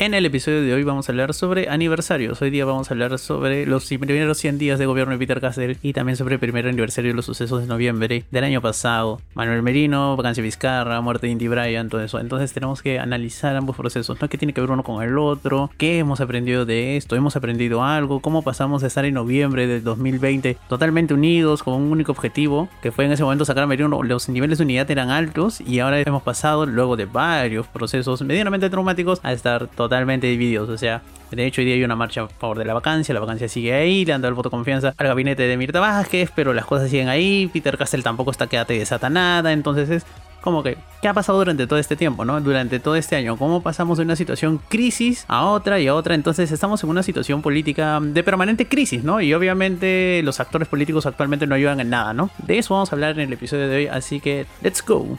[0.00, 2.40] En el episodio de hoy vamos a hablar sobre aniversarios.
[2.40, 5.76] Hoy día vamos a hablar sobre los primeros 100 días de gobierno de Peter Castell
[5.82, 9.20] y también sobre el primer aniversario de los sucesos de noviembre del año pasado.
[9.34, 12.18] Manuel Merino, vacancia Vizcarra, muerte de Indy Bryan, todo eso.
[12.18, 14.28] Entonces tenemos que analizar ambos procesos, ¿no?
[14.30, 15.70] ¿Qué tiene que ver uno con el otro?
[15.76, 17.14] ¿Qué hemos aprendido de esto?
[17.14, 18.20] ¿Hemos aprendido algo?
[18.20, 22.70] ¿Cómo pasamos de estar en noviembre de 2020 totalmente unidos con un único objetivo?
[22.80, 24.02] Que fue en ese momento sacar a Merino.
[24.02, 28.70] Los niveles de unidad eran altos y ahora hemos pasado luego de varios procesos medianamente
[28.70, 30.68] traumáticos a estar totalmente totalmente divididos.
[30.68, 33.12] O sea, de hecho, hoy día hay una marcha a favor de la vacancia.
[33.12, 34.04] La vacancia sigue ahí.
[34.04, 36.30] Le han dado el voto confianza al gabinete de Mirta Vázquez.
[36.34, 37.50] Pero las cosas siguen ahí.
[37.52, 39.52] Peter Castell tampoco está quédate desata nada.
[39.52, 40.06] Entonces es
[40.40, 42.40] como que, ¿qué ha pasado durante todo este tiempo, no?
[42.40, 46.14] Durante todo este año, ¿cómo pasamos de una situación crisis a otra y a otra?
[46.14, 49.20] Entonces estamos en una situación política de permanente crisis, ¿no?
[49.20, 52.30] Y obviamente los actores políticos actualmente no ayudan en nada, ¿no?
[52.38, 55.18] De eso vamos a hablar en el episodio de hoy, así que, let's go.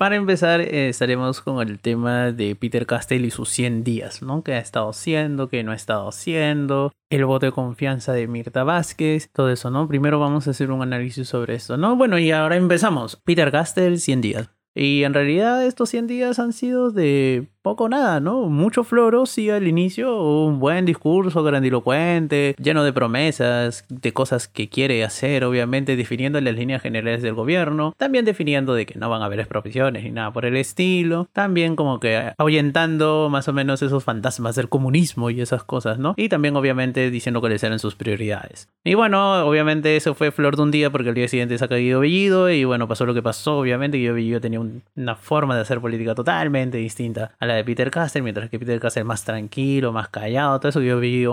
[0.00, 4.42] Para empezar, eh, estaremos con el tema de Peter Castell y sus 100 días, ¿no?
[4.42, 5.50] ¿Qué ha estado haciendo?
[5.50, 6.90] ¿Qué no ha estado haciendo?
[7.10, 9.86] El voto de confianza de Mirta Vázquez, todo eso, ¿no?
[9.88, 11.96] Primero vamos a hacer un análisis sobre esto, ¿no?
[11.96, 13.20] Bueno, y ahora empezamos.
[13.26, 14.50] Peter Castell, 100 días.
[14.74, 18.48] Y en realidad estos 100 días han sido de poco nada, ¿no?
[18.48, 24.68] Mucho floro, sí, al inicio, un buen discurso grandilocuente, lleno de promesas, de cosas que
[24.68, 29.22] quiere hacer, obviamente definiendo las líneas generales del gobierno, también definiendo de que no van
[29.22, 33.82] a haber expropiaciones ni nada por el estilo, también como que ahuyentando más o menos
[33.82, 36.14] esos fantasmas del comunismo y esas cosas, ¿no?
[36.16, 38.68] Y también obviamente diciendo cuáles eran sus prioridades.
[38.84, 41.68] Y bueno, obviamente eso fue flor de un día porque el día siguiente se ha
[41.68, 45.62] caído Bellido y bueno, pasó lo que pasó, obviamente, Guido Bellido tenía una forma de
[45.62, 49.92] hacer política totalmente distinta a la de Peter Castell, mientras que Peter Castell más tranquilo,
[49.92, 51.26] más callado, todo eso yo vi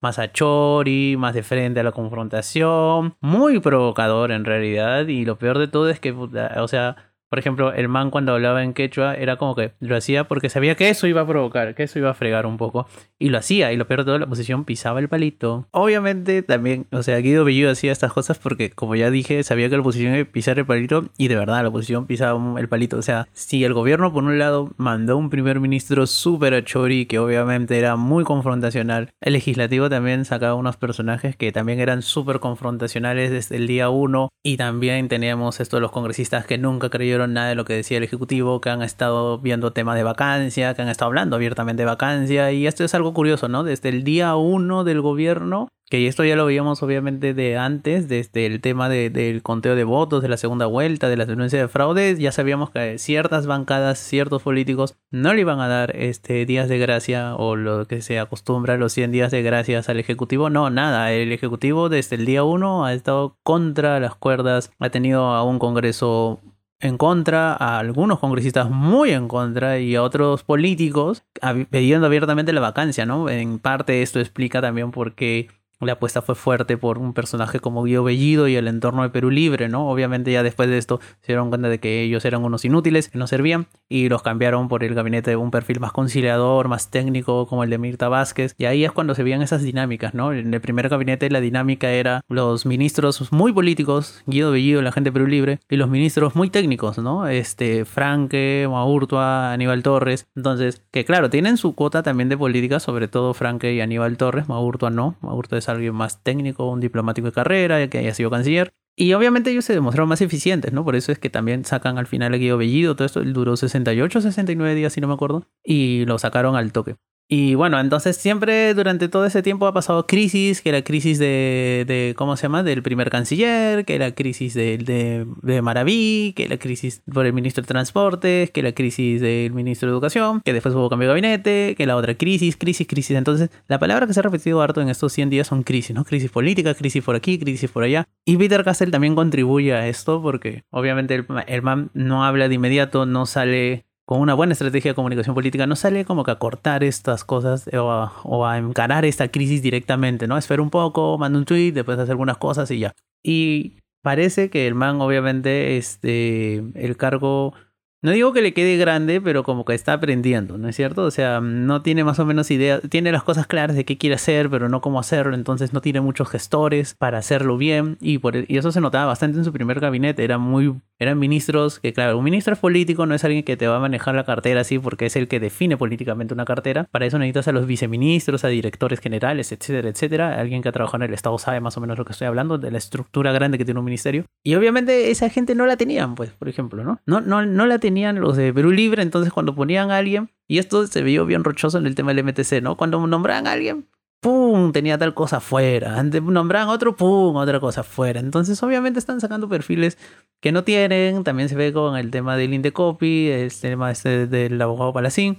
[0.00, 5.38] más a Chori, más de frente a la confrontación, muy provocador en realidad, y lo
[5.38, 6.96] peor de todo es que, o sea,
[7.30, 10.74] por ejemplo, el man cuando hablaba en quechua era como que lo hacía porque sabía
[10.74, 12.88] que eso iba a provocar, que eso iba a fregar un poco.
[13.20, 15.68] Y lo hacía, y lo peor de todo, la oposición pisaba el palito.
[15.70, 19.76] Obviamente también, o sea, Guido Bellido hacía estas cosas porque, como ya dije, sabía que
[19.76, 22.96] la oposición iba a pisar el palito y de verdad la oposición pisaba el palito.
[22.96, 27.20] O sea, si el gobierno por un lado mandó un primer ministro súper Chori, que
[27.20, 33.30] obviamente era muy confrontacional, el legislativo también sacaba unos personajes que también eran súper confrontacionales
[33.30, 37.48] desde el día uno y también teníamos esto de los congresistas que nunca creyeron nada
[37.48, 40.88] de lo que decía el Ejecutivo, que han estado viendo temas de vacancia, que han
[40.88, 42.52] estado hablando abiertamente de vacancia.
[42.52, 43.64] Y esto es algo curioso, ¿no?
[43.64, 48.46] Desde el día uno del gobierno que esto ya lo veíamos obviamente de antes, desde
[48.46, 52.20] el tema del conteo de votos, de la segunda vuelta, de la denuncia de fraudes,
[52.20, 56.78] ya sabíamos que ciertas bancadas, ciertos políticos no le iban a dar este días de
[56.78, 60.48] gracia o lo que se acostumbra los 100 días de gracias al Ejecutivo.
[60.48, 65.24] No, nada, el Ejecutivo desde el día 1 ha estado contra las cuerdas, ha tenido
[65.24, 66.40] a un Congreso
[66.80, 71.24] en contra, a algunos congresistas muy en contra y a otros políticos
[71.70, 73.28] pidiendo abiertamente la vacancia, ¿no?
[73.28, 75.48] En parte esto explica también por qué
[75.86, 79.30] la apuesta fue fuerte por un personaje como Guido Bellido y el entorno de Perú
[79.30, 79.88] Libre, ¿no?
[79.88, 83.18] Obviamente ya después de esto se dieron cuenta de que ellos eran unos inútiles, que
[83.18, 87.46] no servían, y los cambiaron por el gabinete de un perfil más conciliador, más técnico,
[87.46, 90.32] como el de Mirta Vázquez, y ahí es cuando se veían esas dinámicas, ¿no?
[90.32, 95.08] En el primer gabinete la dinámica era los ministros muy políticos, Guido Bellido, la gente
[95.10, 97.26] de Perú Libre, y los ministros muy técnicos, ¿no?
[97.26, 103.08] Este, Franque, Maurtua, Aníbal Torres, entonces, que claro, tienen su cuota también de política, sobre
[103.08, 107.32] todo Franque y Aníbal Torres, Maurtua no, Maurtua es alguien más técnico, un diplomático de
[107.32, 108.72] carrera, que haya sido canciller.
[108.96, 110.84] Y obviamente ellos se demostraron más eficientes, ¿no?
[110.84, 114.20] Por eso es que también sacan al final el Guido Bellido, todo esto duró 68,
[114.20, 116.96] 69 días, si no me acuerdo, y lo sacaron al toque.
[117.32, 121.84] Y bueno, entonces siempre durante todo ese tiempo ha pasado crisis, que la crisis de,
[121.86, 122.64] de ¿cómo se llama?
[122.64, 127.32] Del primer canciller, que la crisis de, de, de, Maraví, que la crisis por el
[127.32, 131.12] ministro de Transportes, que la crisis del ministro de Educación, que después hubo cambio de
[131.12, 133.16] gabinete, que la otra crisis, crisis, crisis.
[133.16, 136.04] Entonces, la palabra que se ha repetido harto en estos 100 días son crisis, ¿no?
[136.04, 138.08] Crisis política, crisis por aquí, crisis por allá.
[138.24, 142.56] Y Peter Castell también contribuye a esto porque obviamente el, el man no habla de
[142.56, 146.34] inmediato, no sale con una buena estrategia de comunicación política, no sale como que a
[146.34, 150.36] cortar estas cosas o a, encarar esta crisis directamente, ¿no?
[150.36, 152.92] Espera un poco, manda un tweet, después hace algunas cosas y ya.
[153.22, 157.54] Y parece que el man, obviamente, este, el cargo
[158.02, 161.04] no digo que le quede grande, pero como que está aprendiendo, ¿no es cierto?
[161.04, 164.14] O sea, no tiene más o menos idea, tiene las cosas claras de qué quiere
[164.14, 168.36] hacer, pero no cómo hacerlo, entonces no tiene muchos gestores para hacerlo bien y, por,
[168.36, 172.16] y eso se notaba bastante en su primer gabinete, era muy, eran ministros que, claro,
[172.16, 175.06] un ministro político, no es alguien que te va a manejar la cartera así porque
[175.06, 179.00] es el que define políticamente una cartera, para eso necesitas a los viceministros, a directores
[179.00, 182.06] generales, etcétera, etcétera, alguien que ha trabajado en el Estado sabe más o menos lo
[182.06, 185.54] que estoy hablando, de la estructura grande que tiene un ministerio, y obviamente esa gente
[185.54, 187.00] no la tenían, pues, por ejemplo, ¿no?
[187.04, 190.30] No, no, no la tenían tenían los de Perú Libre, entonces cuando ponían a alguien,
[190.46, 192.76] y esto se vio bien rochoso en el tema del MTC, ¿no?
[192.76, 193.88] Cuando nombraban a alguien,
[194.20, 194.70] ¡pum!
[194.70, 195.98] tenía tal cosa fuera.
[195.98, 197.34] Antes nombraban otro, ¡pum!
[197.34, 198.20] otra cosa fuera.
[198.20, 199.98] Entonces, obviamente están sacando perfiles
[200.40, 201.24] que no tienen.
[201.24, 205.38] También se ve con el tema del Indecopy, el tema este del abogado Palacín.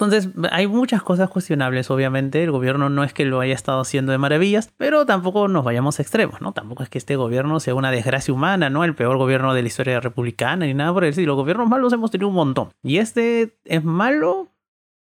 [0.00, 2.44] Entonces, hay muchas cosas cuestionables, obviamente.
[2.44, 5.98] El gobierno no es que lo haya estado haciendo de maravillas, pero tampoco nos vayamos
[5.98, 6.52] a extremos, ¿no?
[6.52, 8.84] Tampoco es que este gobierno sea una desgracia humana, ¿no?
[8.84, 11.32] El peor gobierno de la historia republicana ni nada por el estilo.
[11.32, 12.70] Los gobiernos malos hemos tenido un montón.
[12.80, 14.52] Y este es malo,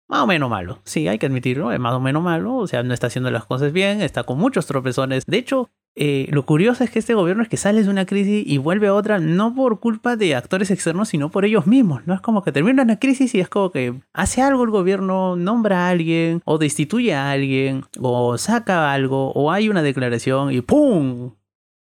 [0.09, 0.81] más o menos malo.
[0.85, 2.57] Sí, hay que admitirlo, es más o menos malo.
[2.57, 5.27] O sea, no está haciendo las cosas bien, está con muchos tropezones.
[5.27, 5.71] De hecho,
[6.01, 8.87] eh, lo curioso es que este gobierno es que sale de una crisis y vuelve
[8.87, 12.07] a otra, no por culpa de actores externos, sino por ellos mismos.
[12.07, 15.35] No es como que termina una crisis y es como que hace algo el gobierno,
[15.35, 20.61] nombra a alguien, o destituye a alguien, o saca algo, o hay una declaración y
[20.61, 21.35] ¡pum!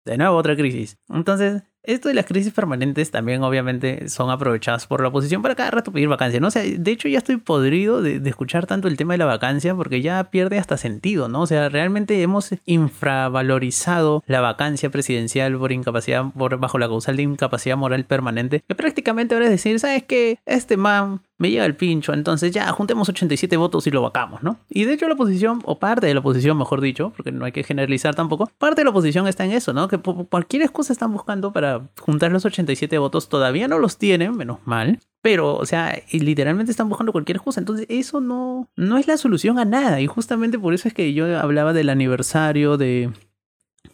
[0.05, 0.97] De nuevo otra crisis.
[1.09, 5.71] Entonces, esto de las crisis permanentes también obviamente son aprovechadas por la oposición para cada
[5.71, 6.47] rato pedir vacancia, ¿no?
[6.47, 9.73] O sea, de hecho ya estoy podrido de, escuchar tanto el tema de la vacancia
[9.75, 11.41] porque ya pierde hasta sentido, ¿no?
[11.41, 17.23] O sea, realmente hemos infravalorizado la vacancia presidencial por incapacidad, por, bajo la causal de
[17.23, 20.39] incapacidad moral permanente, que prácticamente ahora es decir, ¿sabes qué?
[20.45, 24.59] Este man me llega el pincho, entonces ya juntemos 87 votos y lo vacamos, ¿no?
[24.69, 27.53] Y de hecho la oposición, o parte de la oposición, mejor dicho, porque no hay
[27.53, 29.87] que generalizar tampoco, parte de la oposición está en eso, ¿no?
[29.87, 34.59] Que cualquier excusa están buscando para juntar los 87 votos, todavía no los tienen, menos
[34.65, 34.99] mal.
[35.21, 37.59] Pero, o sea, literalmente están buscando cualquier excusa.
[37.59, 39.99] Entonces, eso no, no es la solución a nada.
[39.99, 43.11] Y justamente por eso es que yo hablaba del aniversario de,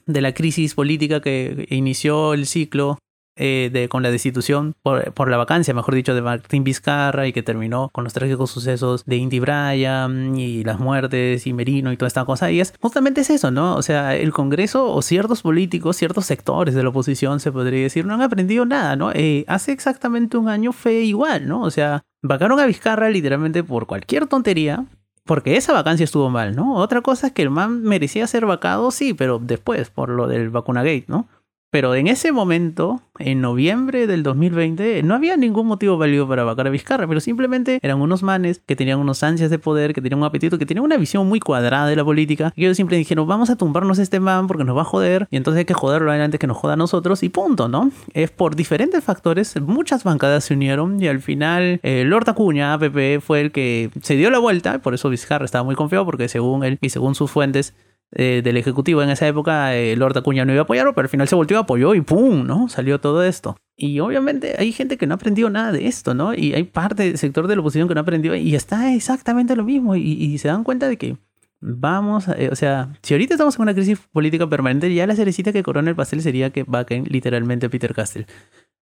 [0.06, 3.00] de la crisis política que inició el ciclo
[3.38, 7.44] eh, de, con la destitución por, la vacancia, mejor dicho, de Martín Vizcarra y que
[7.44, 12.08] terminó con los trágicos sucesos de Indy Bryan y las muertes y Merino y toda
[12.08, 12.50] esta cosa.
[12.52, 13.76] Y es justamente es eso, ¿no?
[13.76, 18.06] O sea, el Congreso o ciertos políticos, ciertos sectores de la oposición, se podría decir,
[18.06, 19.12] no han aprendido nada, ¿no?
[19.12, 21.62] Eh, hace exactamente un año fue igual, ¿no?
[21.62, 24.86] O sea, vacaron a Vizcarra literalmente por cualquier tontería,
[25.26, 26.76] porque esa vacancia estuvo mal, ¿no?
[26.76, 30.50] Otra cosa es que el man merecía ser vacado, sí, pero después, por lo del
[30.52, 31.28] vacunagate, ¿no?
[31.75, 36.68] Pero en ese momento, en noviembre del 2020, no había ningún motivo válido para vacar
[36.68, 40.19] a Vizcarra, pero simplemente eran unos manes que tenían unos ansias de poder, que tenían
[40.19, 42.54] un apetito, que tenían una visión muy cuadrada de la política.
[42.56, 45.36] Y ellos siempre dijeron, vamos a tumbarnos este man porque nos va a joder, y
[45.36, 47.92] entonces hay que joderlo antes que nos joda a nosotros, y punto, ¿no?
[48.13, 53.19] Es por diferentes factores, muchas bancadas se unieron, y al final eh, Lord Acuña, APP,
[53.19, 56.63] fue el que se dio la vuelta, por eso Vizcarra estaba muy confiado, porque según
[56.63, 57.74] él y según sus fuentes,
[58.12, 61.10] eh, del Ejecutivo en esa época, eh, Lord Acuña no iba a apoyarlo, pero al
[61.10, 62.46] final se volvió, apoyó y ¡pum!
[62.46, 62.69] ¿no?
[62.69, 63.57] Salió todo esto.
[63.75, 66.34] Y obviamente hay gente que no aprendió nada de esto, ¿no?
[66.34, 69.66] Y hay parte del sector de la oposición que no aprendió y está exactamente lo
[69.66, 69.96] mismo.
[69.96, 71.18] Y, se dan cuenta de que
[71.60, 75.51] vamos, eh, o sea, si ahorita estamos en una crisis política permanente, ya la cerecita
[75.51, 78.28] que corona el pastel sería que vaquen literalmente a Peter Castell.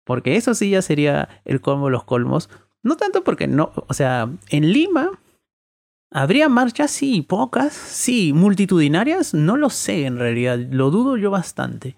[0.06, 2.50] Porque eso sí ya sería el colmo de los colmos.
[2.82, 5.20] No tanto porque no, o sea, en Lima
[6.12, 6.92] ¿Habría marchas?
[6.92, 11.96] Sí, pocas, sí, multitudinarias, no lo sé en realidad, lo dudo yo bastante.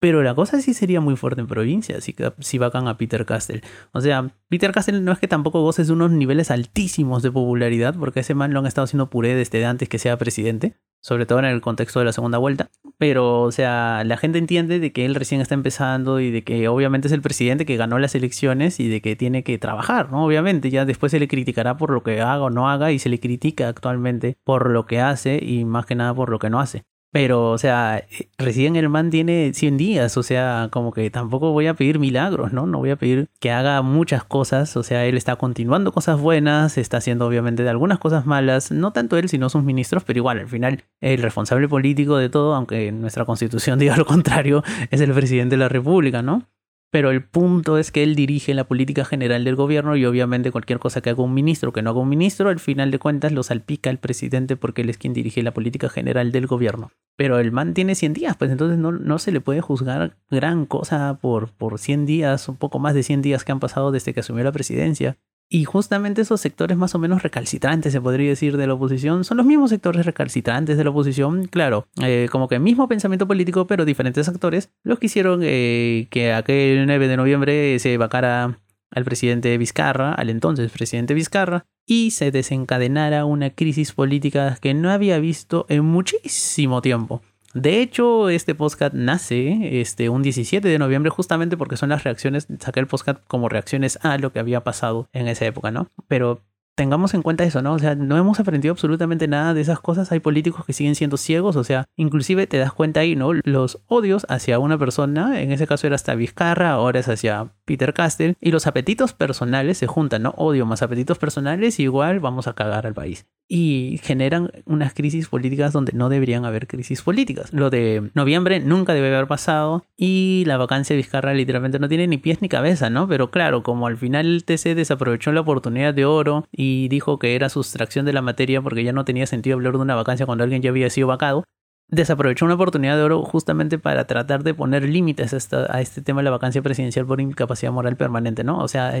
[0.00, 3.62] Pero la cosa sí sería muy fuerte en provincia si, si vacan a Peter Castell.
[3.92, 7.94] O sea, Peter Castell no es que tampoco goce de unos niveles altísimos de popularidad,
[7.96, 11.40] porque ese man lo han estado haciendo puré desde antes que sea presidente sobre todo
[11.40, 12.70] en el contexto de la segunda vuelta.
[12.96, 16.68] Pero, o sea, la gente entiende de que él recién está empezando y de que
[16.68, 20.24] obviamente es el presidente que ganó las elecciones y de que tiene que trabajar, ¿no?
[20.24, 23.08] Obviamente, ya después se le criticará por lo que haga o no haga y se
[23.08, 26.60] le critica actualmente por lo que hace y más que nada por lo que no
[26.60, 26.84] hace.
[27.12, 28.06] Pero, o sea,
[28.38, 32.54] recién el man tiene 100 días, o sea, como que tampoco voy a pedir milagros,
[32.54, 32.66] ¿no?
[32.66, 36.78] No voy a pedir que haga muchas cosas, o sea, él está continuando cosas buenas,
[36.78, 40.38] está haciendo obviamente de algunas cosas malas, no tanto él, sino sus ministros, pero igual,
[40.38, 45.12] al final, el responsable político de todo, aunque nuestra constitución diga lo contrario, es el
[45.12, 46.46] presidente de la República, ¿no?
[46.92, 50.78] Pero el punto es que él dirige la política general del gobierno y obviamente cualquier
[50.78, 53.32] cosa que haga un ministro o que no haga un ministro, al final de cuentas
[53.32, 56.90] lo salpica el presidente porque él es quien dirige la política general del gobierno.
[57.16, 60.66] Pero el man tiene 100 días, pues entonces no, no se le puede juzgar gran
[60.66, 64.12] cosa por, por 100 días, un poco más de 100 días que han pasado desde
[64.12, 65.16] que asumió la presidencia.
[65.54, 69.36] Y justamente esos sectores más o menos recalcitrantes, se podría decir, de la oposición, son
[69.36, 73.84] los mismos sectores recalcitrantes de la oposición, claro, eh, como que mismo pensamiento político, pero
[73.84, 79.58] diferentes actores, los que hicieron eh, que aquel 9 de noviembre se vacara al presidente
[79.58, 85.66] Vizcarra, al entonces presidente Vizcarra, y se desencadenara una crisis política que no había visto
[85.68, 87.20] en muchísimo tiempo.
[87.54, 92.48] De hecho, este podcast nace este, un 17 de noviembre justamente porque son las reacciones,
[92.60, 95.88] saqué el podcast como reacciones a lo que había pasado en esa época, ¿no?
[96.08, 96.40] Pero
[96.74, 97.74] tengamos en cuenta eso, ¿no?
[97.74, 100.10] O sea, no hemos aprendido absolutamente nada de esas cosas.
[100.12, 103.32] Hay políticos que siguen siendo ciegos, o sea, inclusive te das cuenta ahí, ¿no?
[103.44, 107.92] Los odios hacia una persona, en ese caso era hasta Vizcarra, ahora es hacia Peter
[107.92, 110.30] Castell, y los apetitos personales se juntan, ¿no?
[110.38, 115.74] Odio más apetitos personales, igual vamos a cagar al país y generan unas crisis políticas
[115.74, 117.52] donde no deberían haber crisis políticas.
[117.52, 122.06] Lo de noviembre nunca debe haber pasado y la vacancia de Vizcarra literalmente no tiene
[122.06, 123.06] ni pies ni cabeza, ¿no?
[123.06, 127.34] Pero claro, como al final el TC desaprovechó la oportunidad de oro y dijo que
[127.34, 130.44] era sustracción de la materia porque ya no tenía sentido hablar de una vacancia cuando
[130.44, 131.44] alguien ya había sido vacado,
[131.88, 136.24] desaprovechó una oportunidad de oro justamente para tratar de poner límites a, este tema de
[136.24, 138.60] la vacancia presidencial por incapacidad moral permanente, ¿no?
[138.60, 138.94] O sea,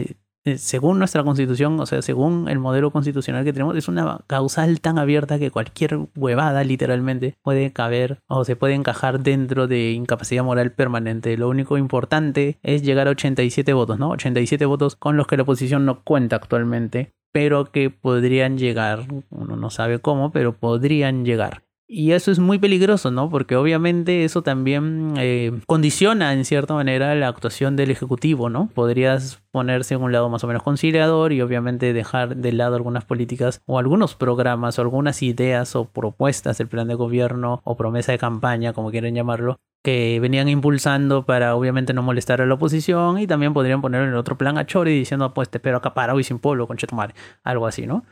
[0.56, 4.98] según nuestra constitución, o sea, según el modelo constitucional que tenemos, es una causal tan
[4.98, 10.72] abierta que cualquier huevada literalmente puede caber o se puede encajar dentro de incapacidad moral
[10.72, 11.36] permanente.
[11.36, 14.10] Lo único importante es llegar a 87 votos, ¿no?
[14.10, 19.56] 87 votos con los que la oposición no cuenta actualmente, pero que podrían llegar, uno
[19.56, 21.62] no sabe cómo, pero podrían llegar.
[21.94, 23.28] Y eso es muy peligroso, ¿no?
[23.28, 28.70] Porque obviamente eso también eh, condiciona en cierta manera la actuación del Ejecutivo, ¿no?
[28.72, 33.04] Podrías ponerse en un lado más o menos conciliador y obviamente dejar de lado algunas
[33.04, 38.12] políticas o algunos programas o algunas ideas o propuestas del plan de gobierno o promesa
[38.12, 43.18] de campaña, como quieren llamarlo, que venían impulsando para obviamente no molestar a la oposición
[43.18, 45.92] y también podrían poner en el otro plan a Chori diciendo pues te espero acá
[45.92, 48.06] para hoy sin pueblo con Chetumare, algo así, ¿no?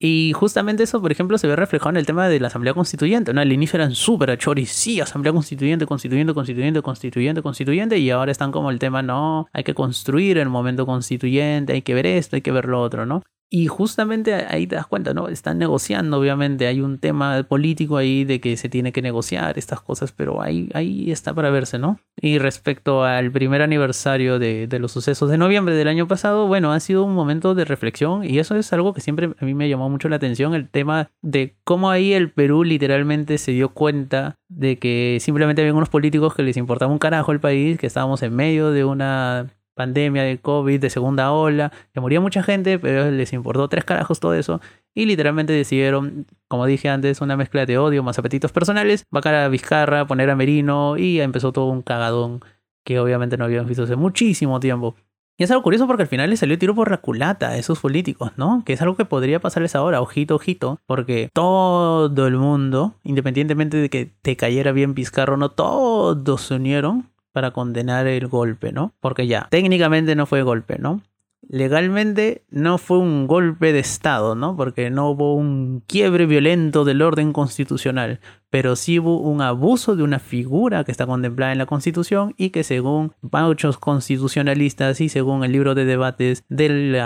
[0.00, 3.34] Y justamente eso, por ejemplo, se ve reflejado en el tema de la Asamblea Constituyente.
[3.34, 3.40] ¿no?
[3.40, 8.52] Al inicio eran súper achoris, sí, Asamblea Constituyente, Constituyente, Constituyente, Constituyente, Constituyente, y ahora están
[8.52, 12.42] como el tema, no, hay que construir el momento constituyente, hay que ver esto, hay
[12.42, 13.22] que ver lo otro, ¿no?
[13.50, 15.28] Y justamente ahí te das cuenta, ¿no?
[15.28, 19.80] Están negociando, obviamente, hay un tema político ahí de que se tiene que negociar estas
[19.80, 21.98] cosas, pero ahí, ahí está para verse, ¿no?
[22.20, 26.72] Y respecto al primer aniversario de, de, los sucesos de noviembre del año pasado, bueno,
[26.72, 29.68] ha sido un momento de reflexión y eso es algo que siempre a mí me
[29.68, 34.36] llamó mucho la atención, el tema de cómo ahí el Perú literalmente se dio cuenta
[34.48, 38.22] de que simplemente había unos políticos que les importaba un carajo el país, que estábamos
[38.22, 39.46] en medio de una
[39.78, 44.20] pandemia de COVID, de segunda ola, que moría mucha gente, pero les importó tres carajos
[44.20, 44.60] todo eso.
[44.94, 49.48] Y literalmente decidieron, como dije antes, una mezcla de odio más apetitos personales, vacar a
[49.48, 52.40] Vizcarra, poner a Merino y empezó todo un cagadón
[52.84, 54.96] que obviamente no habíamos visto hace muchísimo tiempo.
[55.38, 57.78] Y es algo curioso porque al final les salió tiro por la culata a esos
[57.78, 58.64] políticos, ¿no?
[58.66, 63.88] Que es algo que podría pasarles ahora, ojito, ojito, porque todo el mundo, independientemente de
[63.88, 68.94] que te cayera bien Vizcarra no, todos se unieron para condenar el golpe, ¿no?
[68.98, 71.02] Porque ya, técnicamente no fue golpe, ¿no?
[71.48, 74.56] Legalmente no fue un golpe de Estado, ¿no?
[74.56, 78.18] Porque no hubo un quiebre violento del orden constitucional
[78.50, 82.50] pero sí hubo un abuso de una figura que está contemplada en la Constitución y
[82.50, 86.96] que según muchos constitucionalistas y según el libro de debates del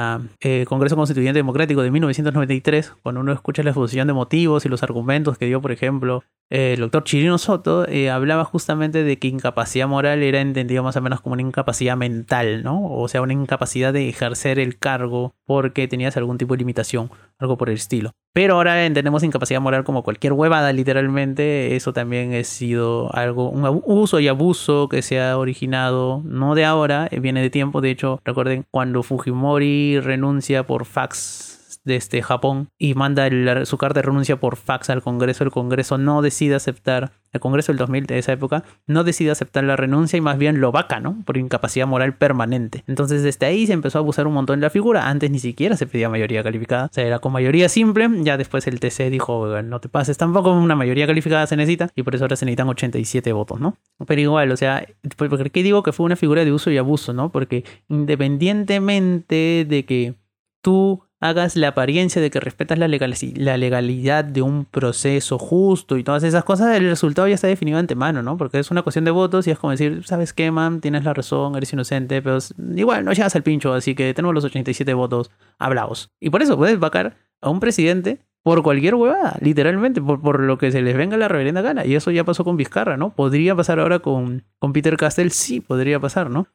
[0.40, 4.82] eh, Congreso Constituyente Democrático de 1993, cuando uno escucha la exposición de motivos y los
[4.82, 9.88] argumentos que dio, por ejemplo, el doctor Chirino Soto, eh, hablaba justamente de que incapacidad
[9.88, 12.92] moral era entendido más o menos como una incapacidad mental, ¿no?
[12.92, 17.56] O sea, una incapacidad de ejercer el cargo porque tenías algún tipo de limitación, algo
[17.56, 18.12] por el estilo.
[18.34, 21.76] Pero ahora entendemos incapacidad moral como cualquier huevada, literalmente.
[21.76, 26.64] Eso también ha sido algo, un uso y abuso que se ha originado, no de
[26.64, 27.82] ahora, eh, viene de tiempo.
[27.82, 31.51] De hecho, recuerden cuando Fujimori renuncia por fax
[31.84, 33.28] desde este Japón y manda
[33.64, 37.72] su carta de renuncia por fax al Congreso, el Congreso no decide aceptar, el Congreso
[37.72, 41.00] del 2000 de esa época, no decide aceptar la renuncia y más bien lo vaca,
[41.00, 41.22] ¿no?
[41.24, 42.84] Por incapacidad moral permanente.
[42.86, 45.76] Entonces desde ahí se empezó a abusar un montón de la figura, antes ni siquiera
[45.76, 49.62] se pedía mayoría calificada, o sea, era con mayoría simple, ya después el TC dijo,
[49.62, 52.68] no te pases tampoco, una mayoría calificada se necesita y por eso ahora se necesitan
[52.68, 53.76] 87 votos, ¿no?
[54.06, 54.86] Pero igual, o sea,
[55.16, 57.30] ¿por qué digo que fue una figura de uso y abuso, ¿no?
[57.30, 60.14] Porque independientemente de que
[60.60, 66.24] tú hagas la apariencia de que respetas la, legalidad de un proceso justo y todas
[66.24, 68.36] esas cosas, el resultado ya está definido de antemano, ¿no?
[68.36, 70.80] Porque es una cuestión de votos y es como decir, ¿sabes qué, man?
[70.80, 72.38] Tienes la razón, eres inocente, pero
[72.74, 76.10] igual no llegas al pincho, así que tenemos los 87 votos, hablaos.
[76.20, 80.58] Y por eso puedes vacar a un presidente por cualquier huevada, literalmente, por, por, lo
[80.58, 81.86] que se les venga la reverenda gana.
[81.86, 83.14] Y eso ya pasó con Vizcarra, ¿no?
[83.14, 86.48] Podría pasar ahora con, con Peter Castell, sí, podría pasar, ¿no?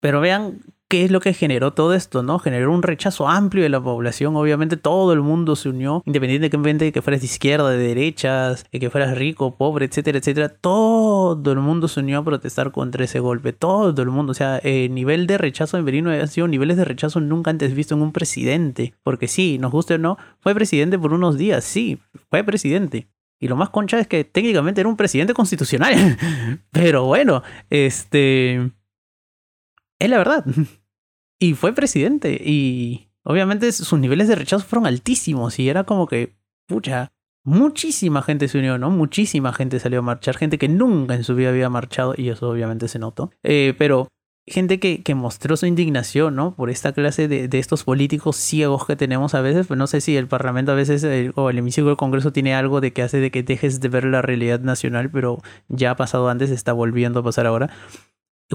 [0.00, 2.40] Pero vean qué es lo que generó todo esto, ¿no?
[2.40, 4.34] Generó un rechazo amplio de la población.
[4.34, 8.80] Obviamente todo el mundo se unió, independientemente de que fueras de izquierda, de derechas, de
[8.80, 10.48] que fueras rico, pobre, etcétera, etcétera.
[10.48, 13.52] Todo el mundo se unió a protestar contra ese golpe.
[13.52, 14.32] Todo el mundo.
[14.32, 17.72] O sea, el nivel de rechazo en Merino ha sido niveles de rechazo nunca antes
[17.72, 18.92] visto en un presidente.
[19.04, 21.62] Porque sí, nos guste o no, fue presidente por unos días.
[21.62, 23.06] Sí, fue presidente.
[23.38, 26.18] Y lo más concha es que técnicamente era un presidente constitucional.
[26.72, 28.72] Pero bueno, este...
[30.00, 30.44] Es la verdad.
[31.42, 32.38] Y fue presidente.
[32.44, 35.58] Y obviamente sus niveles de rechazo fueron altísimos.
[35.58, 36.34] Y era como que,
[37.44, 38.90] muchísima gente se unió, ¿no?
[38.90, 40.36] Muchísima gente salió a marchar.
[40.36, 42.14] Gente que nunca en su vida había marchado.
[42.16, 43.30] Y eso obviamente se notó.
[43.42, 44.08] Eh, pero
[44.46, 46.54] gente que, que, mostró su indignación, ¿no?
[46.54, 49.66] Por esta clase de, de, estos políticos ciegos que tenemos a veces.
[49.66, 52.82] Pues no sé si el Parlamento a veces o el hemiciclo del Congreso tiene algo
[52.82, 56.28] de que hace de que dejes de ver la realidad nacional, pero ya ha pasado
[56.28, 57.70] antes, está volviendo a pasar ahora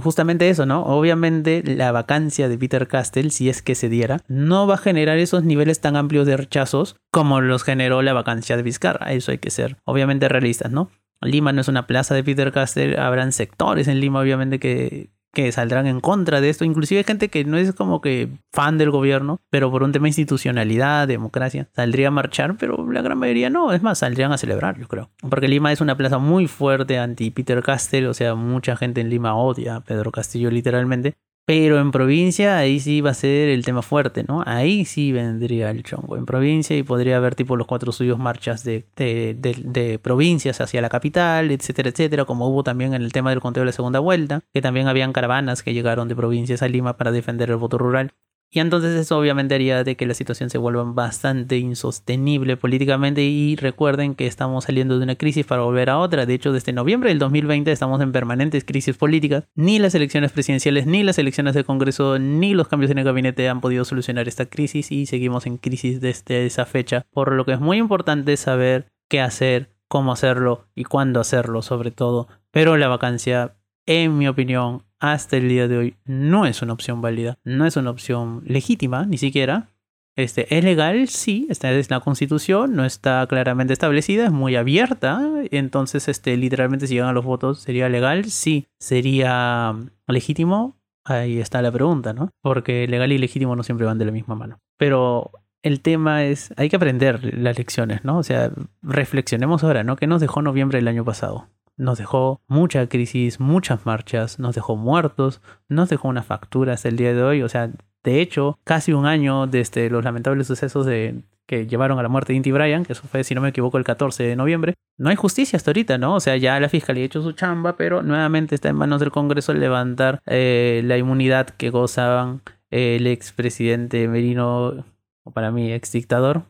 [0.02, 0.84] justamente eso, ¿no?
[0.84, 5.18] Obviamente la vacancia de Peter Castell, si es que se diera, no va a generar
[5.18, 9.14] esos niveles tan amplios de rechazos como los generó la vacancia de Vizcarra.
[9.14, 10.90] Eso hay que ser, obviamente, realistas, ¿no?
[11.22, 15.52] Lima no es una plaza de Peter Castell, habrán sectores en Lima, obviamente, que, que
[15.52, 16.66] saldrán en contra de esto.
[16.66, 20.10] Inclusive gente que no es como que fan del gobierno, pero por un tema de
[20.10, 23.72] institucionalidad, democracia, saldría a marchar, pero la gran mayoría no.
[23.72, 25.12] Es más, saldrían a celebrar, yo creo.
[25.30, 29.12] Porque Lima es una plaza muy fuerte anti Peter Castell, o sea, mucha gente en
[29.12, 31.16] Lima odia a Pedro Castillo literalmente.
[31.48, 34.42] Pero en provincia ahí sí va a ser el tema fuerte, ¿no?
[34.48, 36.18] Ahí sí vendría el chongo.
[36.18, 40.82] En provincia y podría haber tipo los cuatro suyos marchas de, de, de, provincias hacia
[40.82, 44.00] la capital, etcétera, etcétera, como hubo también en el tema del conteo de la segunda
[44.00, 47.78] vuelta, que también habían caravanas que llegaron de provincias a Lima para defender el voto
[47.78, 48.12] rural.
[48.56, 53.58] Y entonces eso obviamente haría de que la situación se vuelva bastante insostenible políticamente y
[53.58, 56.26] recuerden que estamos saliendo de una crisis para volver a otra.
[56.26, 59.44] De hecho, desde noviembre del 2020 estamos en permanentes crisis políticas.
[59.56, 63.50] Ni las elecciones presidenciales, ni las elecciones de Congreso, ni los cambios en el gabinete
[63.50, 67.06] han podido solucionar esta crisis y seguimos en crisis desde esa fecha.
[67.12, 71.92] Por lo que es muy importante saber qué hacer, cómo hacerlo y cuándo hacerlo sobre
[71.92, 72.30] todo.
[72.52, 77.02] Pero la vacancia, en mi opinión, hasta el día de hoy no es una opción
[77.02, 79.70] válida, no es una opción legítima, ni siquiera.
[80.16, 81.10] Este, ¿Es legal?
[81.10, 85.22] Sí, esta es la constitución, no está claramente establecida, es muy abierta,
[85.52, 88.26] entonces este, literalmente si llegan a los votos, ¿sería legal?
[88.26, 88.68] Sí.
[88.80, 89.76] ¿Sería
[90.08, 90.78] legítimo?
[91.04, 92.32] Ahí está la pregunta, ¿no?
[92.42, 94.60] Porque legal y legítimo no siempre van de la misma mano.
[94.78, 98.20] Pero el tema es, hay que aprender las lecciones, ¿no?
[98.20, 99.98] O sea, reflexionemos ahora, ¿no?
[99.98, 101.50] ¿Qué nos dejó noviembre del año pasado?
[101.78, 106.98] Nos dejó mucha crisis, muchas marchas, nos dejó muertos, nos dejó una factura hasta el
[106.98, 107.42] día de hoy.
[107.42, 107.72] O sea,
[108.04, 112.34] de hecho, casi un año desde los lamentables sucesos de, que llevaron a la muerte
[112.34, 114.76] de Inti Bryan, que eso fue, si no me equivoco, el 14 de noviembre.
[114.98, 116.16] No hay justicia hasta ahorita, ¿no?
[116.16, 119.12] O sea, ya la fiscalía ha hecho su chamba, pero nuevamente está en manos del
[119.12, 124.86] Congreso levantar eh, la inmunidad que gozaban el expresidente Merino,
[125.24, 126.44] o para mí, ex dictador,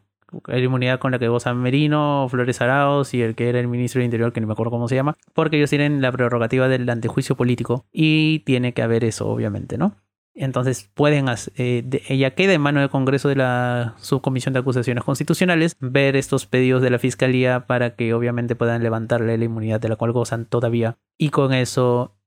[0.45, 3.99] la inmunidad con la que gozan Merino, Flores Arauz y el que era el ministro
[3.99, 6.89] del Interior, que ni me acuerdo cómo se llama, porque ellos tienen la prerrogativa del
[6.89, 9.95] antejuicio político y tiene que haber eso, obviamente, ¿no?
[10.35, 15.77] Entonces pueden, eh, ella queda en mano del Congreso de la Subcomisión de Acusaciones Constitucionales
[15.79, 19.95] ver estos pedidos de la Fiscalía para que obviamente puedan levantarle la inmunidad de la
[19.95, 22.17] cual gozan todavía y con eso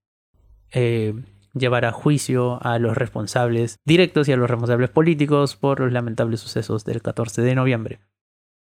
[0.72, 1.14] eh,
[1.54, 6.40] llevar a juicio a los responsables directos y a los responsables políticos por los lamentables
[6.40, 8.00] sucesos del 14 de noviembre.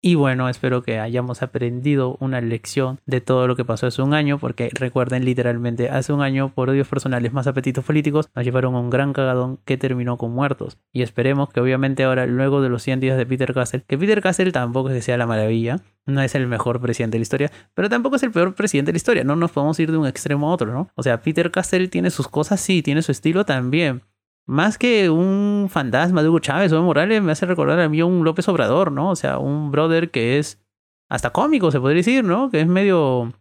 [0.06, 4.12] Y bueno, espero que hayamos aprendido una lección de todo lo que pasó hace un
[4.12, 8.74] año, porque recuerden literalmente, hace un año, por odios personales más apetitos políticos, nos llevaron
[8.74, 10.76] a un gran cagadón que terminó con muertos.
[10.92, 14.20] Y esperemos que obviamente ahora, luego de los 100 días de Peter Castle, que Peter
[14.20, 17.52] Castle tampoco es que sea la maravilla, no es el mejor presidente de la historia,
[17.72, 20.06] pero tampoco es el peor presidente de la historia, no nos podemos ir de un
[20.06, 20.90] extremo a otro, ¿no?
[20.96, 24.02] O sea, Peter Castle tiene sus cosas, sí, tiene su estilo también,
[24.46, 28.02] más que un fantasma de Hugo Chávez o de Morales, me hace recordar a mí
[28.02, 29.10] un López Obrador, ¿no?
[29.10, 30.60] O sea, un brother que es
[31.08, 32.50] hasta cómico, se podría decir, ¿no?
[32.50, 33.32] Que es medio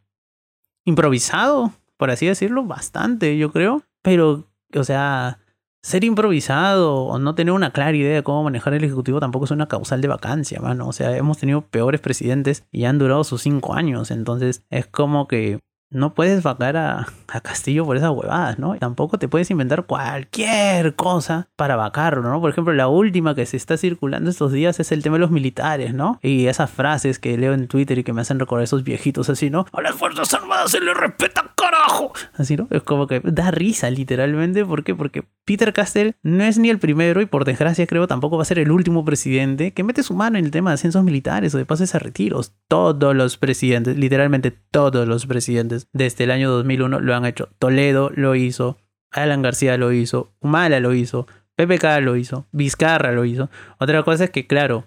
[0.86, 3.84] improvisado, por así decirlo, bastante, yo creo.
[4.02, 5.40] Pero, o sea,
[5.82, 9.52] ser improvisado o no tener una clara idea de cómo manejar el Ejecutivo tampoco es
[9.52, 10.88] una causal de vacancia, mano.
[10.88, 14.12] O sea, hemos tenido peores presidentes y han durado sus cinco años.
[14.12, 15.60] Entonces, es como que
[15.94, 17.08] no puedes vacar a,
[17.42, 18.78] Castillo por esas huevadas, ¿no?
[18.78, 22.40] Tampoco te puedes inventar cualquier cosa para vacarlo, ¿no?
[22.40, 25.32] Por ejemplo, la última que se está circulando estos días es el tema de los
[25.32, 26.20] militares, ¿no?
[26.22, 29.50] Y esas frases que leo en Twitter y que me hacen recordar esos viejitos así,
[29.50, 29.66] ¿no?
[29.74, 32.14] A las Fuerzas Armadas se les respeta, carajo.
[32.36, 32.68] Así, ¿no?
[32.70, 34.64] Es como que da risa, literalmente.
[34.64, 34.94] ¿Por qué?
[34.94, 38.46] Porque Peter Castell no es ni el primero y por desgracia creo tampoco va a
[38.46, 41.58] ser el último presidente que mete su mano en el tema de ascensos militares o
[41.58, 42.54] de pases a retiros.
[42.68, 47.50] Todos los presidentes, literalmente todos los presidentes desde el año 2001 lo han hecho.
[47.60, 48.78] Toledo lo hizo,
[49.12, 53.50] Alan García lo hizo, Humala lo hizo, PPK lo hizo, Vizcarra lo hizo.
[53.80, 54.86] Otra cosa es que, claro,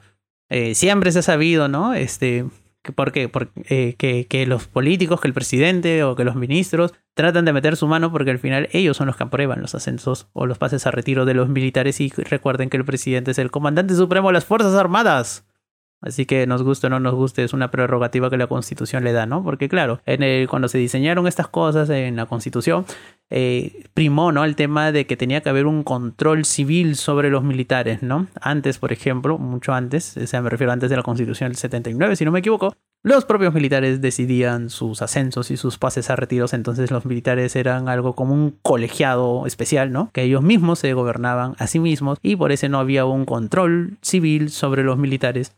[0.48, 1.94] eh, siempre se ha sabido, ¿no?
[1.94, 2.44] Este,
[2.94, 3.12] ¿Por?
[3.30, 3.30] Porque,
[3.68, 7.76] eh, que, que, los políticos, que el presidente o que los ministros tratan de meter
[7.76, 10.86] su mano porque al final ellos son los que aprueban los ascensos o los pases
[10.86, 14.34] a retiro de los militares y recuerden que el presidente es el comandante supremo de
[14.34, 15.44] las Fuerzas Armadas.
[16.02, 19.12] Así que nos guste o no nos guste, es una prerrogativa que la Constitución le
[19.12, 19.42] da, ¿no?
[19.42, 20.00] Porque claro,
[20.48, 22.84] cuando se diseñaron estas cosas en la Constitución,
[23.30, 24.44] eh, primó, ¿no?
[24.44, 28.26] El tema de que tenía que haber un control civil sobre los militares, ¿no?
[28.40, 32.14] Antes, por ejemplo, mucho antes, o sea, me refiero antes de la Constitución del 79,
[32.14, 36.52] si no me equivoco, los propios militares decidían sus ascensos y sus pases a retiros,
[36.52, 40.10] entonces los militares eran algo como un colegiado especial, ¿no?
[40.12, 43.96] Que ellos mismos se gobernaban a sí mismos y por eso no había un control
[44.02, 45.52] civil sobre los militares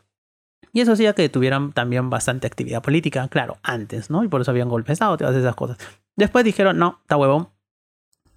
[0.73, 4.23] y eso hacía que tuvieran también bastante actividad política, claro, antes, ¿no?
[4.23, 5.77] Y por eso habían golpes de Estado, todas esas cosas.
[6.15, 7.49] Después dijeron, no, está huevón,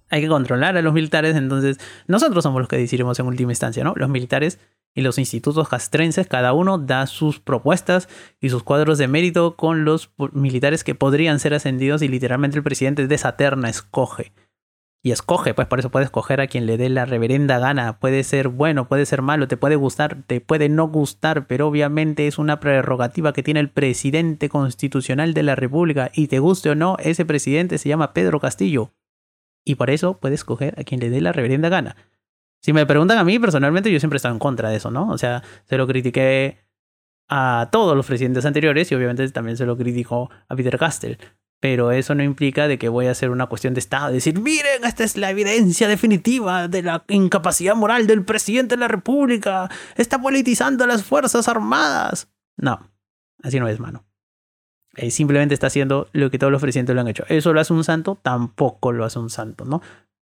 [0.09, 3.83] hay que controlar a los militares, entonces nosotros somos los que decidimos en última instancia,
[3.83, 3.93] ¿no?
[3.95, 4.59] Los militares
[4.95, 8.07] y los institutos castrenses, cada uno da sus propuestas
[8.39, 12.63] y sus cuadros de mérito con los militares que podrían ser ascendidos y literalmente el
[12.63, 14.33] presidente de esa terna escoge
[15.05, 17.99] y escoge, pues por eso puede escoger a quien le dé la reverenda gana.
[17.99, 22.25] Puede ser bueno, puede ser malo, te puede gustar, te puede no gustar, pero obviamente
[22.25, 26.75] es una prerrogativa que tiene el presidente constitucional de la República y te guste o
[26.75, 28.93] no, ese presidente se llama Pedro Castillo.
[29.65, 31.97] Y por eso puede escoger a quien le dé la reverenda gana.
[32.61, 35.09] Si me preguntan a mí, personalmente yo siempre he estado en contra de eso, ¿no?
[35.09, 36.59] O sea, se lo critiqué
[37.27, 41.17] a todos los presidentes anteriores y obviamente también se lo criticó a Peter Castell
[41.63, 44.83] pero eso no implica de que voy a hacer una cuestión de Estado, decir, miren,
[44.83, 50.21] esta es la evidencia definitiva de la incapacidad moral del presidente de la República, está
[50.21, 52.27] politizando las Fuerzas Armadas.
[52.57, 52.91] No,
[53.43, 54.03] así no es, mano.
[55.09, 57.23] Simplemente está haciendo lo que todos los presidentes lo han hecho.
[57.29, 58.19] ¿Eso lo hace un santo?
[58.21, 59.81] Tampoco lo hace un santo, ¿no?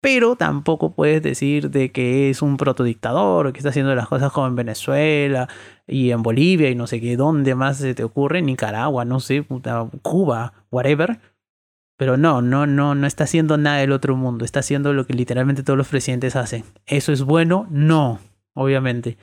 [0.00, 4.46] Pero tampoco puedes decir de que es un protodictador, que está haciendo las cosas como
[4.46, 5.48] en Venezuela
[5.87, 9.44] y en Bolivia y no sé qué, dónde más se te ocurre, Nicaragua, no sé,
[10.02, 11.20] Cuba, whatever.
[11.98, 15.14] Pero no, no, no, no está haciendo nada del otro mundo, está haciendo lo que
[15.14, 16.64] literalmente todos los presidentes hacen.
[16.87, 17.66] ¿Eso es bueno?
[17.70, 18.20] No,
[18.54, 19.16] obviamente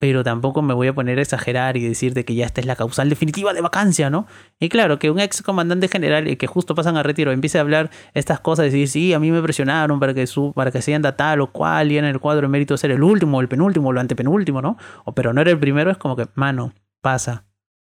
[0.00, 2.66] pero tampoco me voy a poner a exagerar y decir de que ya esta es
[2.66, 4.26] la causal definitiva de vacancia, ¿no?
[4.58, 7.60] Y claro, que un ex comandante general y que justo pasan a retiro empiece a
[7.60, 10.94] hablar estas cosas, decir, sí, a mí me presionaron para que, su, para que se
[10.94, 13.92] anda tal o cual y en el cuadro de mérito ser el último, el penúltimo,
[13.92, 14.78] lo antepenúltimo, ¿no?
[15.04, 17.44] O, pero no era el primero, es como que, mano, pasa.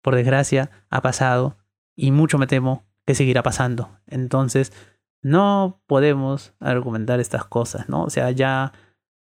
[0.02, 1.58] Por desgracia, ha pasado
[1.96, 3.92] y mucho me temo que seguirá pasando.
[4.08, 4.74] Entonces,
[5.22, 8.02] no podemos argumentar estas cosas, ¿no?
[8.02, 8.74] O sea, ya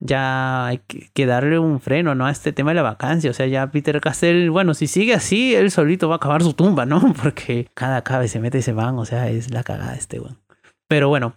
[0.04, 2.26] ya hay que darle un freno, ¿no?
[2.26, 3.30] A este tema de la vacancia.
[3.30, 6.54] O sea, ya Peter Castell, bueno, si sigue así, él solito va a acabar su
[6.54, 7.14] tumba, ¿no?
[7.22, 10.38] Porque cada cabe se mete y se van, o sea, es la cagada este weón.
[10.88, 11.34] Pero bueno,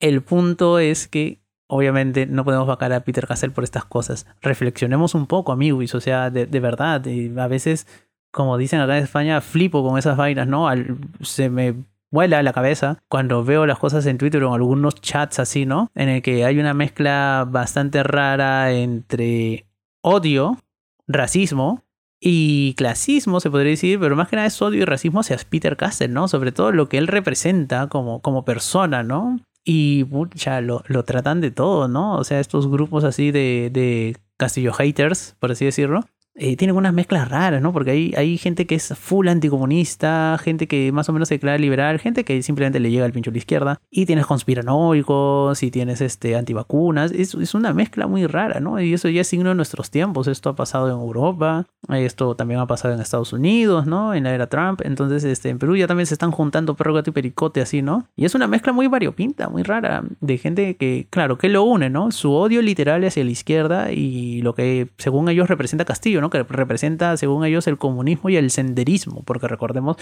[0.00, 4.26] el punto es que obviamente no podemos vacar a Peter Castell por estas cosas.
[4.40, 7.86] Reflexionemos un poco, amigos, o sea, de, de verdad, a veces,
[8.32, 10.68] como dicen acá en España, flipo con esas vainas, ¿no?
[10.68, 11.74] Al, se me
[12.10, 15.90] vuela la cabeza cuando veo las cosas en Twitter o en algunos chats así, ¿no?
[15.94, 19.66] En el que hay una mezcla bastante rara entre
[20.02, 20.58] odio,
[21.06, 21.84] racismo
[22.20, 25.76] y clasismo, se podría decir, pero más que nada es odio y racismo hacia Peter
[25.76, 26.28] Castell, ¿no?
[26.28, 29.38] Sobre todo lo que él representa como, como persona, ¿no?
[29.64, 32.16] Y ya lo, lo tratan de todo, ¿no?
[32.16, 36.04] O sea, estos grupos así de, de Castillo haters, por así decirlo,
[36.40, 37.72] eh, tienen unas mezclas raras, ¿no?
[37.72, 41.58] Porque hay, hay gente que es full anticomunista, gente que más o menos se declara
[41.58, 45.70] liberal, gente que simplemente le llega al pincho a la izquierda, y tienes conspiranoicos, y
[45.72, 48.80] tienes este, antivacunas, es, es una mezcla muy rara, ¿no?
[48.80, 52.60] Y eso ya es signo de nuestros tiempos, esto ha pasado en Europa, esto también
[52.60, 54.14] ha pasado en Estados Unidos, ¿no?
[54.14, 57.10] En la era Trump, entonces este, en Perú ya también se están juntando perro, gato
[57.10, 58.06] y pericote así, ¿no?
[58.14, 61.90] Y es una mezcla muy variopinta, muy rara, de gente que, claro, que lo une,
[61.90, 62.12] ¿no?
[62.12, 66.27] Su odio literal hacia la izquierda y lo que según ellos representa Castillo, ¿no?
[66.30, 69.96] Que representa, según ellos, el comunismo y el senderismo, porque recordemos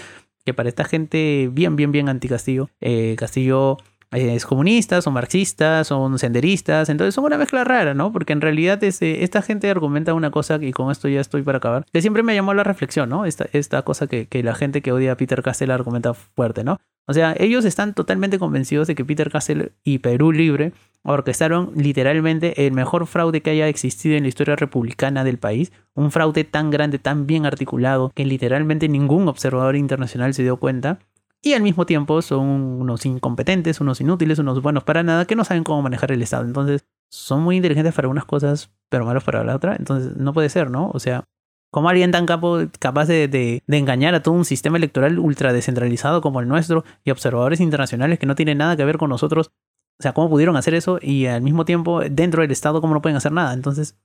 [0.45, 5.87] que para esta gente bien, bien, bien anti-Castillo, eh, Castillo eh, es comunista, son marxistas,
[5.87, 8.11] son senderistas, entonces son una mezcla rara, ¿no?
[8.11, 11.57] Porque en realidad este, esta gente argumenta una cosa, y con esto ya estoy para
[11.57, 13.25] acabar, que siempre me llamó la reflexión, ¿no?
[13.25, 16.77] Esta, esta cosa que, que la gente que odia a Peter Castell argumenta fuerte, ¿no?
[17.09, 22.67] O sea, ellos están totalmente convencidos de que Peter Castell y Perú Libre orquestaron literalmente
[22.67, 25.71] el mejor fraude que haya existido en la historia republicana del país.
[25.93, 30.99] Un fraude tan grande, tan bien articulado, que literalmente ningún observador internacional se dio cuenta.
[31.41, 35.43] Y al mismo tiempo son unos incompetentes, unos inútiles, unos buenos para nada, que no
[35.43, 36.45] saben cómo manejar el Estado.
[36.45, 39.75] Entonces, son muy inteligentes para unas cosas, pero malos para la otra.
[39.75, 40.89] Entonces, no puede ser, ¿no?
[40.93, 41.25] O sea,
[41.69, 46.39] ¿Cómo alguien tan capaz de, de, engañar a todo un sistema electoral ultra descentralizado como
[46.39, 49.51] el nuestro y observadores internacionales que no tienen nada que ver con nosotros
[49.99, 50.97] O sea, ¿cómo pudieron hacer eso?
[51.01, 53.53] Y al mismo tiempo, dentro del Estado, ¿cómo no pueden hacer nada?
[53.53, 53.97] Entonces,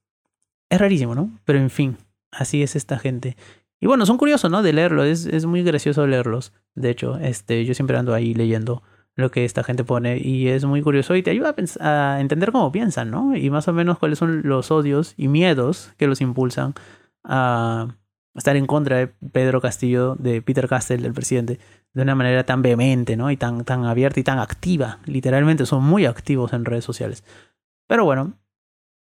[0.70, 1.30] es rarísimo, ¿no?
[1.44, 1.98] Pero en fin,
[2.32, 3.36] así es esta gente.
[3.82, 4.62] Y bueno, son curiosos, ¿no?
[4.62, 6.52] De leerlo, es, es muy gracioso leerlos.
[6.76, 8.80] De hecho, este, yo siempre ando ahí leyendo
[9.16, 12.52] lo que esta gente pone y es muy curioso y te ayuda a, a, entender
[12.52, 13.36] cómo piensan, ¿no?
[13.36, 16.74] Y más o menos cuáles son los odios y miedos que los impulsan
[17.24, 17.96] a
[18.36, 21.58] estar en contra de Pedro Castillo, de Peter Castell, del presidente,
[21.92, 23.32] de una manera tan vehemente, ¿no?
[23.32, 25.00] Y tan, tan abierta y tan activa.
[25.06, 27.24] Literalmente son muy activos en redes sociales.
[27.88, 28.34] Pero bueno,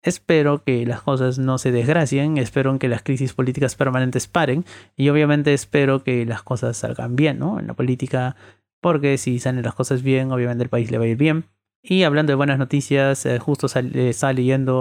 [0.04, 5.10] espero que las cosas no se desgracien, espero que las crisis políticas permanentes paren y
[5.10, 7.60] obviamente espero que las cosas salgan bien, ¿no?
[7.60, 8.36] En la política,
[8.82, 11.46] porque si salen las cosas bien, obviamente el país le va a ir bien.
[11.84, 14.14] Y hablando de buenas noticias, eh, justo sal, eh,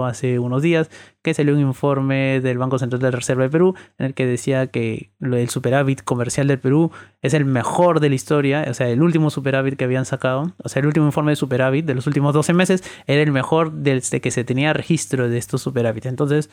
[0.05, 0.91] hace unos días
[1.23, 4.27] que salió un informe del Banco Central de la Reserva de Perú en el que
[4.27, 6.91] decía que el superávit comercial del Perú
[7.23, 10.69] es el mejor de la historia, o sea, el último superávit que habían sacado, o
[10.69, 14.21] sea, el último informe de superávit de los últimos 12 meses era el mejor desde
[14.21, 16.05] que se tenía registro de estos superávit.
[16.05, 16.51] Entonces,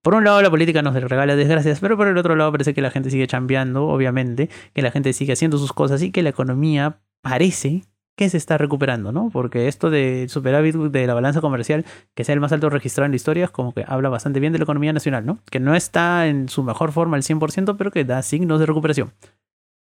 [0.00, 2.82] por un lado la política nos regala desgracias, pero por el otro lado parece que
[2.82, 6.30] la gente sigue chambeando, obviamente, que la gente sigue haciendo sus cosas y que la
[6.30, 7.82] economía parece
[8.30, 9.30] se está recuperando, ¿no?
[9.32, 13.12] Porque esto de superávit de la balanza comercial, que sea el más alto registrado en
[13.12, 15.38] la historia, es como que habla bastante bien de la economía nacional, ¿no?
[15.50, 19.12] Que no está en su mejor forma al 100%, pero que da signos de recuperación.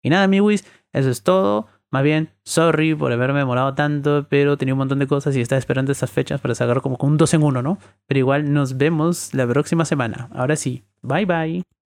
[0.02, 1.66] Y nada, amigos, eso es todo.
[1.90, 5.58] Más bien, sorry por haberme demorado tanto, pero tenía un montón de cosas y estaba
[5.58, 7.78] esperando estas fechas para sacar como un 2 en 1, ¿no?
[8.06, 10.28] Pero igual nos vemos la próxima semana.
[10.32, 11.79] Ahora sí, bye bye.